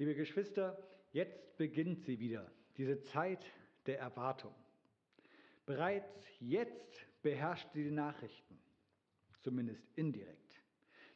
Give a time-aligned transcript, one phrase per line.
[0.00, 3.44] Liebe Geschwister, jetzt beginnt sie wieder, diese Zeit
[3.84, 4.54] der Erwartung.
[5.66, 8.58] Bereits jetzt beherrscht sie die Nachrichten,
[9.42, 10.64] zumindest indirekt.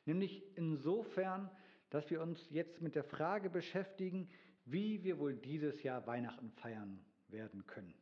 [0.04, 1.50] Nämlich insofern,
[1.88, 4.28] dass wir uns jetzt mit der Frage beschäftigen,
[4.66, 7.94] wie wir wohl dieses Jahr Weihnachten feiern werden können.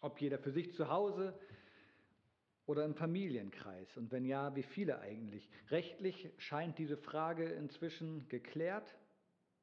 [0.00, 1.38] Ob jeder für sich zu Hause
[2.66, 5.48] oder im Familienkreis und wenn ja, wie viele eigentlich.
[5.68, 8.96] Rechtlich scheint diese Frage inzwischen geklärt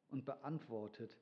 [0.09, 1.17] und beantwortet.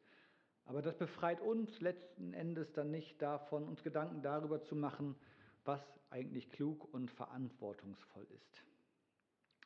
[0.65, 5.15] Aber das befreit uns letzten Endes dann nicht davon, uns Gedanken darüber zu machen,
[5.63, 8.63] was eigentlich klug und verantwortungsvoll ist.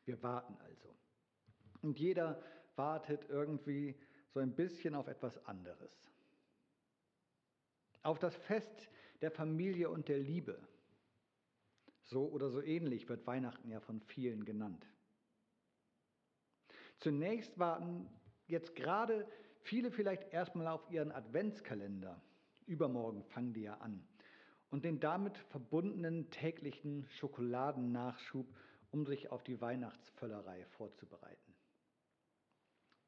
[0.06, 0.94] Wir warten also.
[1.82, 2.42] Und jeder
[2.76, 3.96] wartet irgendwie
[4.34, 5.92] so ein bisschen auf etwas anderes.
[8.04, 8.90] Auf das Fest
[9.22, 10.60] der Familie und der Liebe.
[12.06, 14.88] So oder so ähnlich wird Weihnachten ja von vielen genannt.
[17.00, 18.10] Zunächst warten
[18.50, 19.28] jetzt gerade
[19.62, 22.22] viele vielleicht erstmal auf ihren Adventskalender.
[22.66, 24.06] Übermorgen fangen die ja an.
[24.70, 28.48] Und den damit verbundenen täglichen Schokoladennachschub,
[28.92, 31.56] um sich auf die Weihnachtsvöllerei vorzubereiten.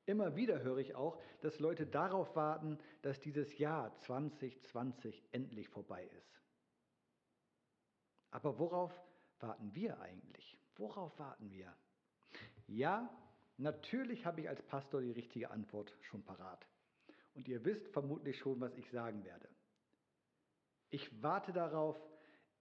[0.05, 6.09] Immer wieder höre ich auch, dass Leute darauf warten, dass dieses Jahr 2020 endlich vorbei
[6.17, 6.41] ist.
[8.31, 8.91] Aber worauf
[9.39, 10.57] warten wir eigentlich?
[10.75, 11.75] Worauf warten wir?
[12.67, 13.09] Ja,
[13.61, 16.65] Natürlich habe ich als Pastor die richtige Antwort schon parat.
[17.35, 19.47] Und ihr wisst vermutlich schon, was ich sagen werde.
[20.89, 21.95] Ich warte darauf,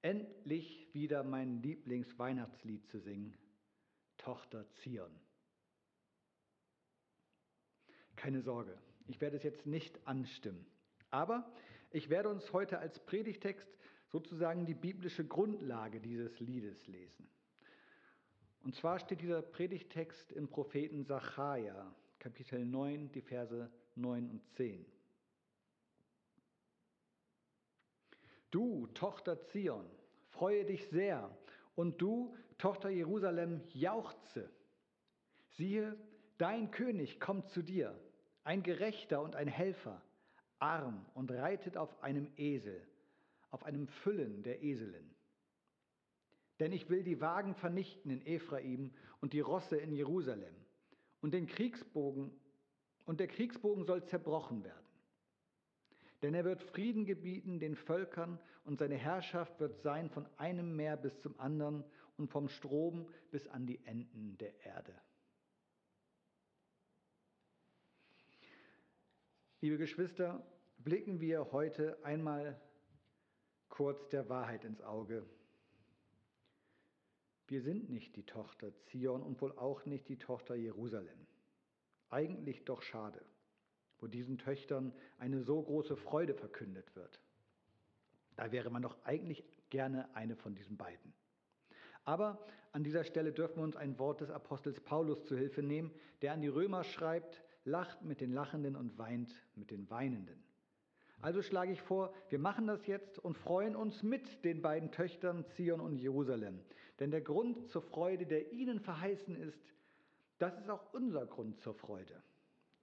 [0.02, 3.34] endlich wieder mein Lieblingsweihnachtslied zu singen,
[4.18, 5.10] Tochter Zion.
[8.16, 10.66] Keine Sorge, ich werde es jetzt nicht anstimmen.
[11.08, 11.50] Aber
[11.90, 13.66] ich werde uns heute als Predigtext
[14.08, 17.26] sozusagen die biblische Grundlage dieses Liedes lesen.
[18.62, 24.84] Und zwar steht dieser Predigtext im Propheten Sacharja, Kapitel 9, die Verse 9 und 10.
[28.50, 29.89] Du, Tochter Zion,
[30.29, 31.30] freue dich sehr,
[31.74, 34.51] und du, Tochter Jerusalem, jauchze.
[35.57, 35.96] Siehe,
[36.36, 37.98] dein König kommt zu dir,
[38.45, 40.02] ein Gerechter und ein Helfer,
[40.58, 42.86] arm und reitet auf einem Esel,
[43.51, 45.14] auf einem Füllen der Eselin.
[46.60, 50.54] Denn ich will die Wagen vernichten in Ephraim und die Rosse in Jerusalem.
[51.22, 52.30] Und den Kriegsbogen
[53.06, 54.86] und der Kriegsbogen soll zerbrochen werden.
[56.22, 60.98] Denn er wird Frieden gebieten den Völkern und seine Herrschaft wird sein von einem Meer
[60.98, 61.82] bis zum anderen
[62.18, 64.94] und vom Strom bis an die Enden der Erde.
[69.62, 70.46] Liebe Geschwister,
[70.78, 72.60] blicken wir heute einmal
[73.70, 75.27] kurz der Wahrheit ins Auge
[77.50, 81.27] wir sind nicht die Tochter Zion und wohl auch nicht die Tochter Jerusalem.
[82.08, 83.20] Eigentlich doch schade,
[83.98, 87.20] wo diesen Töchtern eine so große Freude verkündet wird.
[88.36, 91.12] Da wäre man doch eigentlich gerne eine von diesen beiden.
[92.05, 95.92] Aber an dieser Stelle dürfen wir uns ein Wort des Apostels Paulus zu Hilfe nehmen,
[96.22, 100.42] der an die Römer schreibt, lacht mit den Lachenden und weint mit den Weinenden.
[101.22, 105.44] Also schlage ich vor, wir machen das jetzt und freuen uns mit den beiden Töchtern
[105.55, 106.60] Zion und Jerusalem.
[107.00, 109.74] Denn der Grund zur Freude, der ihnen verheißen ist,
[110.38, 112.22] das ist auch unser Grund zur Freude.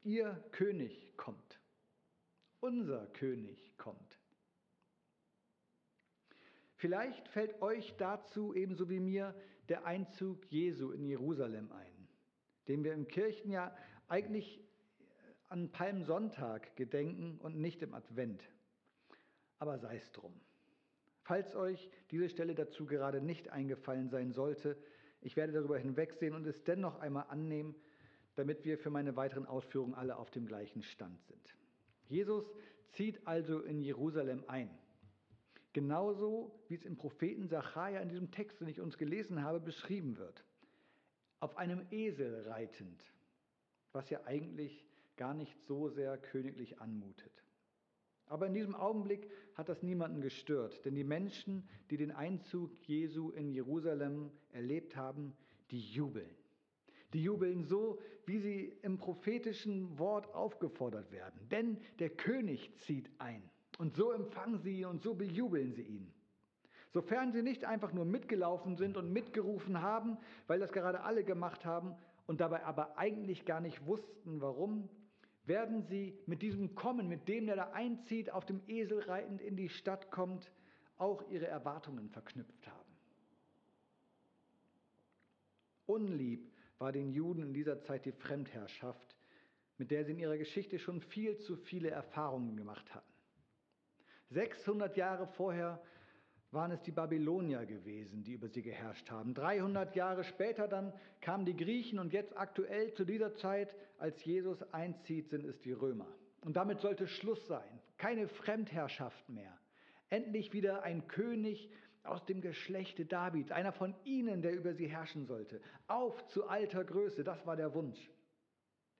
[0.04, 1.60] Ihr König kommt.
[2.60, 4.20] Unser König kommt.
[6.76, 9.36] Vielleicht fällt euch dazu ebenso wie mir
[9.70, 12.08] der Einzug Jesu in Jerusalem ein,
[12.68, 13.76] den wir im Kirchenjahr
[14.08, 14.64] eigentlich
[15.50, 18.44] an Palmsonntag gedenken und nicht im Advent.
[19.60, 20.40] Aber sei es drum.
[21.28, 24.78] Falls euch diese Stelle dazu gerade nicht eingefallen sein sollte,
[25.20, 27.76] ich werde darüber hinwegsehen und es dennoch einmal annehmen,
[28.36, 31.58] damit wir für meine weiteren Ausführungen alle auf dem gleichen Stand sind.
[32.08, 32.50] Jesus
[32.94, 34.70] zieht also in Jerusalem ein.
[35.74, 40.18] Genauso wie es im Propheten Sacharja in diesem Text, den ich uns gelesen habe, beschrieben
[40.18, 40.46] wird.
[41.42, 43.04] Auf einem Esel reitend,
[43.92, 44.86] was ja eigentlich
[45.18, 47.37] gar nicht so sehr königlich anmutet.
[48.28, 53.32] Aber in diesem Augenblick hat das niemanden gestört, denn die Menschen, die den Einzug Jesu
[53.32, 55.34] in Jerusalem erlebt haben,
[55.72, 56.30] die jubeln.
[57.14, 61.48] Die jubeln so, wie sie im prophetischen Wort aufgefordert werden.
[61.50, 63.42] Denn der König zieht ein.
[63.78, 66.14] Und so empfangen sie ihn und so bejubeln sie ihn.
[66.90, 71.66] Sofern sie nicht einfach nur mitgelaufen sind und mitgerufen haben, weil das gerade alle gemacht
[71.66, 71.96] haben
[72.26, 74.90] und dabei aber eigentlich gar nicht wussten, warum,
[75.48, 79.56] werden sie mit diesem Kommen, mit dem, der da einzieht, auf dem Esel reitend in
[79.56, 80.52] die Stadt kommt,
[80.98, 82.98] auch ihre Erwartungen verknüpft haben.
[85.86, 89.16] Unlieb war den Juden in dieser Zeit die Fremdherrschaft,
[89.78, 93.14] mit der sie in ihrer Geschichte schon viel zu viele Erfahrungen gemacht hatten.
[94.30, 95.82] 600 Jahre vorher
[96.52, 99.34] waren es die Babylonier gewesen, die über sie geherrscht haben.
[99.34, 104.62] 300 Jahre später dann kamen die Griechen und jetzt aktuell zu dieser Zeit, als Jesus
[104.74, 106.08] einzieht, sind es die Römer.
[106.42, 107.82] Und damit sollte Schluss sein.
[107.98, 109.58] Keine Fremdherrschaft mehr.
[110.10, 111.70] Endlich wieder ein König
[112.04, 115.60] aus dem Geschlechte Davids, einer von ihnen, der über sie herrschen sollte.
[115.88, 118.00] Auf zu alter Größe, das war der Wunsch.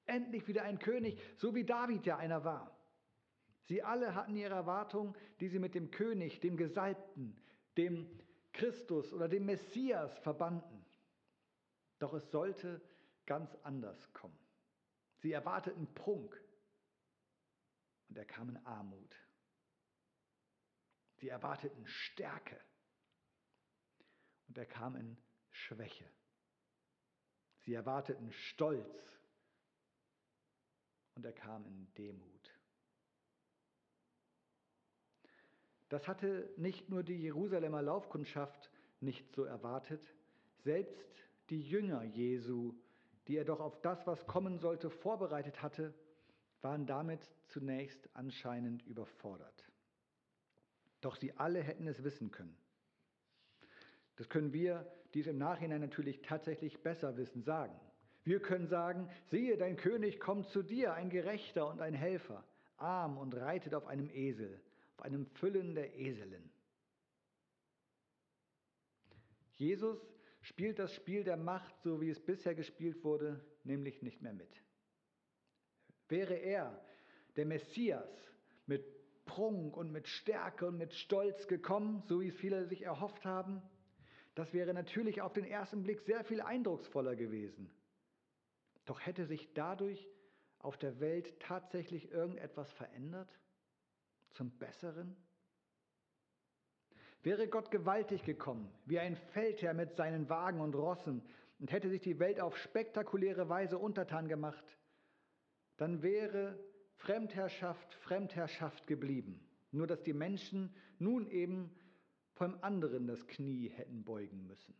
[0.06, 2.77] Endlich wieder ein König, so wie David ja einer war.
[3.68, 7.38] Sie alle hatten ihre Erwartungen, die sie mit dem König, dem Gesalbten,
[7.76, 8.10] dem
[8.54, 10.86] Christus oder dem Messias verbanden.
[12.00, 12.82] Doch es sollte
[13.26, 14.38] ganz anders kommen.
[15.18, 16.42] Sie erwarteten Prunk
[18.08, 19.16] und er kam in Armut.
[21.16, 22.60] Sie erwarteten Stärke
[24.48, 25.18] und er kam in
[25.50, 26.10] Schwäche.
[27.66, 29.20] Sie erwarteten Stolz
[31.16, 32.57] und er kam in Demut.
[35.90, 38.70] Das hatte nicht nur die Jerusalemer Laufkundschaft
[39.00, 40.02] nicht so erwartet,
[40.64, 42.74] selbst die Jünger Jesu,
[43.28, 45.94] die er doch auf das, was kommen sollte, vorbereitet hatte,
[46.62, 49.64] waren damit zunächst anscheinend überfordert.
[51.02, 52.58] Doch sie alle hätten es wissen können.
[54.18, 57.80] Das können wir, die es im Nachhinein natürlich tatsächlich besser wissen, sagen.
[58.24, 62.44] Wir können sagen, siehe, dein König kommt zu dir, ein Gerechter und ein Helfer,
[62.76, 64.60] arm und reitet auf einem Esel,
[64.98, 66.50] auf einem Füllen der Eselin.
[69.56, 70.00] Jesus
[70.42, 74.50] spielt das Spiel der Macht, so wie es bisher gespielt wurde, nämlich nicht mehr mit.
[76.10, 76.84] Wäre er,
[77.36, 78.10] der Messias,
[78.66, 78.84] mit
[79.26, 83.62] Prunk und mit Stärke und mit Stolz gekommen, so wie es viele sich erhofft haben,
[84.36, 87.70] das wäre natürlich auf den ersten Blick sehr viel eindrucksvoller gewesen.
[88.86, 90.08] Doch hätte sich dadurch
[90.60, 93.30] auf der Welt tatsächlich irgendetwas verändert?
[94.38, 95.18] Zum Besseren?
[97.24, 101.24] Wäre Gott gewaltig gekommen, wie ein Feldherr mit seinen Wagen und Rossen,
[101.60, 104.78] und hätte sich die Welt auf spektakuläre Weise untertan gemacht,
[105.78, 106.60] dann wäre
[106.98, 109.40] Fremdherrschaft Fremdherrschaft geblieben,
[109.72, 111.76] nur dass die Menschen nun eben
[112.34, 114.76] vom anderen das Knie hätten beugen müssen.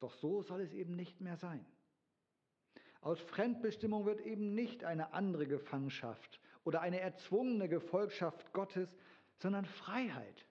[0.00, 1.64] Doch so soll es eben nicht mehr sein.
[3.02, 8.96] Aus Fremdbestimmung wird eben nicht eine andere Gefangenschaft oder eine erzwungene Gefolgschaft Gottes,
[9.38, 10.46] sondern Freiheit.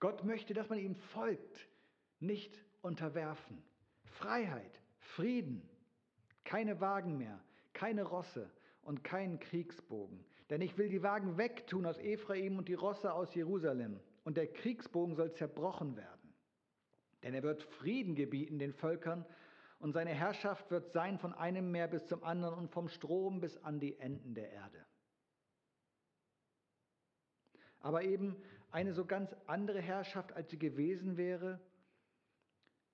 [0.00, 1.68] Gott möchte, dass man ihm folgt,
[2.20, 3.62] nicht unterwerfen.
[4.04, 5.68] Freiheit, Frieden,
[6.44, 7.42] keine Wagen mehr,
[7.72, 8.50] keine Rosse
[8.82, 10.24] und keinen Kriegsbogen.
[10.50, 14.00] Denn ich will die Wagen wegtun aus Ephraim und die Rosse aus Jerusalem.
[14.24, 16.34] Und der Kriegsbogen soll zerbrochen werden.
[17.22, 19.26] Denn er wird Frieden gebieten den Völkern
[19.78, 23.56] und seine Herrschaft wird sein von einem Meer bis zum anderen und vom Strom bis
[23.58, 24.84] an die Enden der Erde.
[27.80, 28.36] Aber eben
[28.70, 31.60] eine so ganz andere Herrschaft, als sie gewesen wäre,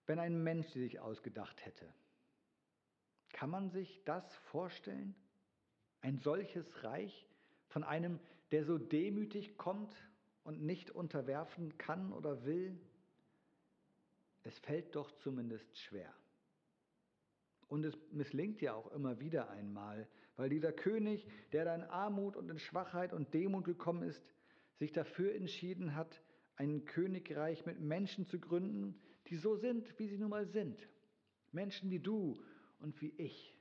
[0.06, 1.92] wenn ein Mensch sie sich ausgedacht hätte.
[3.30, 5.14] Kann man sich das vorstellen?
[6.02, 7.26] Ein solches Reich
[7.68, 8.20] von einem,
[8.50, 9.96] der so demütig kommt
[10.44, 12.78] und nicht unterwerfen kann oder will?
[14.42, 16.14] Es fällt doch zumindest schwer.
[17.74, 22.36] Und es misslingt ja auch immer wieder einmal, weil dieser König, der da in Armut
[22.36, 24.22] und in Schwachheit und Demut gekommen ist,
[24.78, 26.22] sich dafür entschieden hat,
[26.54, 30.88] ein Königreich mit Menschen zu gründen, die so sind, wie sie nun mal sind.
[31.50, 32.40] Menschen wie du
[32.78, 33.58] und wie ich.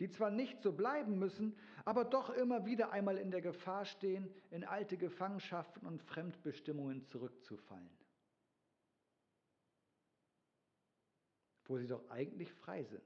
[0.00, 4.28] Die zwar nicht so bleiben müssen, aber doch immer wieder einmal in der Gefahr stehen,
[4.50, 7.97] in alte Gefangenschaften und Fremdbestimmungen zurückzufallen.
[11.68, 13.02] Wo sie doch eigentlich frei sind.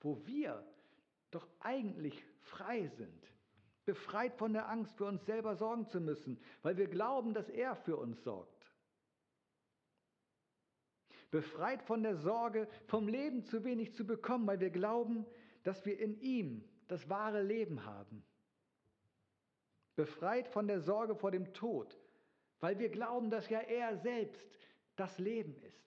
[0.00, 0.66] Wo wir
[1.30, 3.28] doch eigentlich frei sind.
[3.84, 7.76] Befreit von der Angst, für uns selber sorgen zu müssen, weil wir glauben, dass er
[7.76, 8.72] für uns sorgt.
[11.30, 15.26] Befreit von der Sorge, vom Leben zu wenig zu bekommen, weil wir glauben,
[15.64, 18.24] dass wir in ihm das wahre Leben haben.
[19.96, 21.98] Befreit von der Sorge vor dem Tod,
[22.60, 24.48] weil wir glauben, dass ja er selbst
[24.96, 25.83] das Leben ist.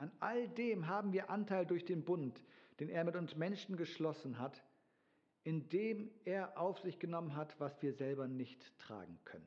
[0.00, 2.42] An all dem haben wir Anteil durch den Bund,
[2.78, 4.64] den er mit uns Menschen geschlossen hat,
[5.44, 9.46] indem er auf sich genommen hat, was wir selber nicht tragen können.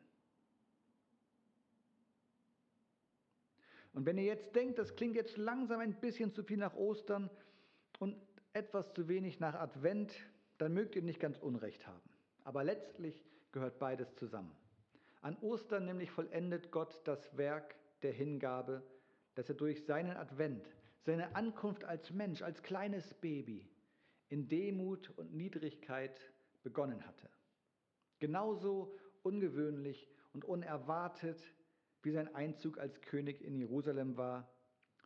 [3.94, 7.32] Und wenn ihr jetzt denkt, das klingt jetzt langsam ein bisschen zu viel nach Ostern
[7.98, 8.16] und
[8.54, 10.14] etwas zu wenig nach Advent,
[10.60, 12.10] dann mögt ihr nicht ganz Unrecht haben.
[12.44, 14.56] Aber letztlich gehört beides zusammen.
[15.24, 18.84] An Ostern nämlich vollendet Gott das Werk der Hingabe
[19.36, 20.68] dass er durch seinen Advent,
[21.06, 23.68] seine Ankunft als Mensch, als kleines Baby,
[24.30, 26.20] in Demut und Niedrigkeit
[26.64, 27.30] begonnen hatte.
[28.20, 31.40] Genauso ungewöhnlich und unerwartet,
[32.02, 34.50] wie sein Einzug als König in Jerusalem war,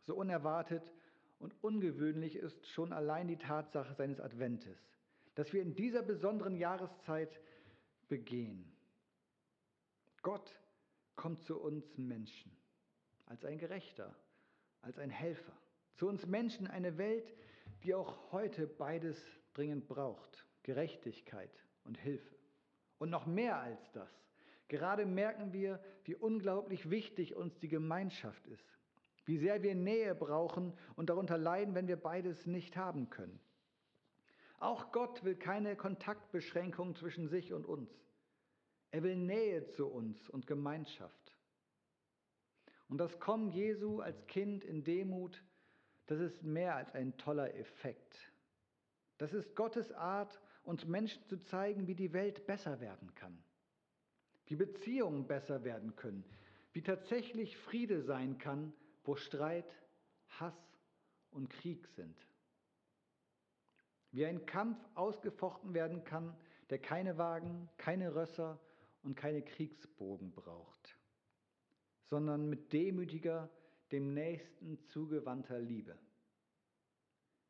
[0.06, 0.92] so unerwartet
[1.38, 4.78] und ungewöhnlich ist schon allein die Tatsache seines Adventes,
[5.34, 7.40] dass wir in dieser besonderen Jahreszeit
[8.08, 8.72] begehen.
[10.22, 10.50] Gott
[11.14, 12.57] kommt zu uns Menschen
[13.28, 14.14] als ein Gerechter,
[14.82, 15.52] als ein Helfer.
[15.94, 17.34] Zu uns Menschen eine Welt,
[17.82, 21.50] die auch heute beides dringend braucht, Gerechtigkeit
[21.84, 22.34] und Hilfe.
[22.98, 24.10] Und noch mehr als das.
[24.68, 28.78] Gerade merken wir, wie unglaublich wichtig uns die Gemeinschaft ist,
[29.24, 33.40] wie sehr wir Nähe brauchen und darunter leiden, wenn wir beides nicht haben können.
[34.58, 37.90] Auch Gott will keine Kontaktbeschränkung zwischen sich und uns.
[38.90, 41.27] Er will Nähe zu uns und Gemeinschaft.
[42.88, 45.42] Und das Kommen Jesu als Kind in Demut,
[46.06, 48.32] das ist mehr als ein toller Effekt.
[49.18, 53.42] Das ist Gottes Art, uns Menschen zu zeigen, wie die Welt besser werden kann,
[54.46, 56.24] wie Beziehungen besser werden können,
[56.72, 58.72] wie tatsächlich Friede sein kann,
[59.04, 59.82] wo Streit,
[60.28, 60.78] Hass
[61.30, 62.26] und Krieg sind.
[64.10, 66.34] Wie ein Kampf ausgefochten werden kann,
[66.70, 68.58] der keine Wagen, keine Rösser
[69.02, 70.97] und keine Kriegsbogen braucht,
[72.10, 73.50] sondern mit demütiger,
[73.92, 75.96] dem Nächsten zugewandter Liebe.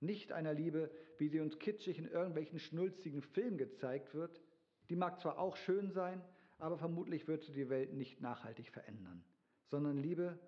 [0.00, 4.40] Nicht einer Liebe, wie sie uns kitschig in irgendwelchen schnulzigen Filmen gezeigt wird.
[4.88, 6.22] Die mag zwar auch schön sein,
[6.58, 9.24] aber vermutlich wird sie die Welt nicht nachhaltig verändern,
[9.66, 10.38] sondern Liebe,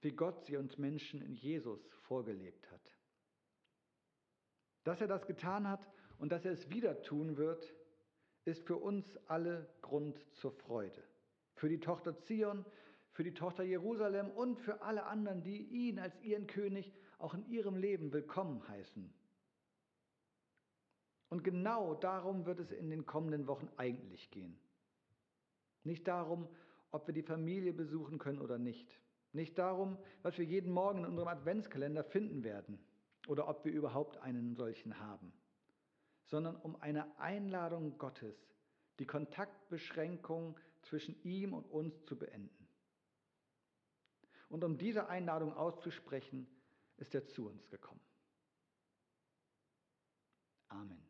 [0.00, 2.96] wie Gott sie uns Menschen in Jesus vorgelebt hat.
[4.82, 5.88] Dass er das getan hat
[6.18, 7.74] und dass er es wieder tun wird,
[8.44, 11.02] ist für uns alle Grund zur Freude.
[11.54, 12.66] Für die Tochter Zion,
[13.14, 17.48] für die Tochter Jerusalem und für alle anderen, die ihn als ihren König auch in
[17.48, 19.08] ihrem Leben willkommen heißen.
[21.28, 24.58] Und genau darum wird es in den kommenden Wochen eigentlich gehen.
[25.84, 26.48] Nicht darum,
[26.90, 29.00] ob wir die Familie besuchen können oder nicht.
[29.32, 32.80] Nicht darum, was wir jeden Morgen in unserem Adventskalender finden werden
[33.28, 35.32] oder ob wir überhaupt einen solchen haben,
[36.26, 38.36] sondern um eine Einladung Gottes,
[38.98, 42.63] die Kontaktbeschränkung zwischen ihm und uns zu beenden.
[44.54, 46.46] Und um diese Einladung auszusprechen,
[46.96, 48.00] ist er zu uns gekommen.
[50.68, 51.03] Amen.